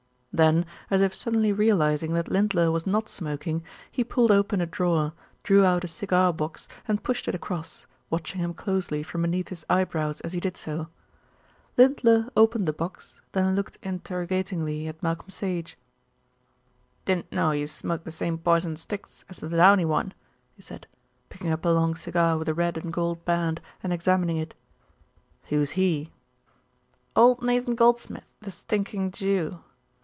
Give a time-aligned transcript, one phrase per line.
[0.33, 5.11] Then, as if suddenly realising that Lindler was not smoking, he pulled open a drawer,
[5.43, 9.65] drew out a cigar box, and pushed it across, watching him closely from beneath his
[9.69, 10.87] eyebrows as he did so.
[11.75, 15.77] Lindler opened the box, then looked interrogatingly at Malcolm Sage.
[17.03, 20.13] "Didn't know you smoked the same poison sticks as the 'Downy One,'"
[20.55, 20.87] he said,
[21.27, 24.55] picking up a long cigar with a red and gold band, and examining it.
[25.49, 26.13] "Who's he?"
[27.17, 29.59] "Old Nathan Goldschmidt, the stinking Jew."